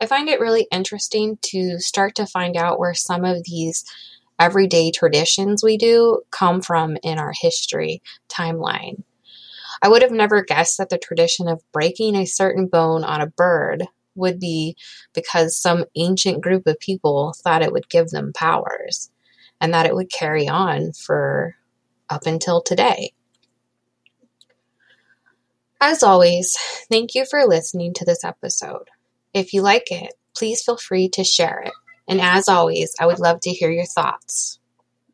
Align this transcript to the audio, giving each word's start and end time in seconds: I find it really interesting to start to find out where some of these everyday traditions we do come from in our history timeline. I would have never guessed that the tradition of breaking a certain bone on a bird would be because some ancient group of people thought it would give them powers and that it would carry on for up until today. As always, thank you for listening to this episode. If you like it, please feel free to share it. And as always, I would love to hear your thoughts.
I 0.00 0.06
find 0.06 0.28
it 0.28 0.40
really 0.40 0.66
interesting 0.72 1.38
to 1.42 1.78
start 1.78 2.14
to 2.14 2.26
find 2.26 2.56
out 2.56 2.78
where 2.78 2.94
some 2.94 3.24
of 3.24 3.44
these 3.44 3.84
everyday 4.38 4.90
traditions 4.90 5.62
we 5.62 5.76
do 5.76 6.22
come 6.30 6.62
from 6.62 6.96
in 7.02 7.18
our 7.18 7.32
history 7.38 8.02
timeline. 8.28 9.02
I 9.82 9.88
would 9.88 10.00
have 10.00 10.10
never 10.10 10.42
guessed 10.42 10.78
that 10.78 10.88
the 10.88 10.98
tradition 10.98 11.48
of 11.48 11.62
breaking 11.72 12.16
a 12.16 12.24
certain 12.24 12.66
bone 12.66 13.04
on 13.04 13.20
a 13.20 13.26
bird 13.26 13.86
would 14.14 14.40
be 14.40 14.76
because 15.14 15.56
some 15.56 15.84
ancient 15.94 16.40
group 16.40 16.66
of 16.66 16.80
people 16.80 17.34
thought 17.42 17.62
it 17.62 17.72
would 17.72 17.88
give 17.88 18.08
them 18.08 18.32
powers 18.34 19.10
and 19.60 19.74
that 19.74 19.86
it 19.86 19.94
would 19.94 20.10
carry 20.10 20.48
on 20.48 20.92
for 20.92 21.56
up 22.08 22.26
until 22.26 22.62
today. 22.62 23.12
As 25.80 26.02
always, 26.02 26.56
thank 26.90 27.14
you 27.14 27.24
for 27.24 27.46
listening 27.46 27.94
to 27.94 28.04
this 28.04 28.24
episode. 28.24 28.88
If 29.34 29.52
you 29.52 29.62
like 29.62 29.90
it, 29.90 30.14
please 30.36 30.62
feel 30.62 30.76
free 30.76 31.08
to 31.10 31.24
share 31.24 31.60
it. 31.60 31.72
And 32.08 32.20
as 32.20 32.48
always, 32.48 32.94
I 33.00 33.06
would 33.06 33.18
love 33.18 33.40
to 33.40 33.50
hear 33.50 33.70
your 33.70 33.86
thoughts. 33.86 34.59